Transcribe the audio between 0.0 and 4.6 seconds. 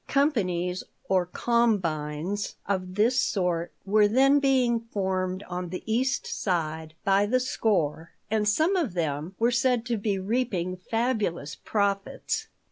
Companies or "combines" of this sort were then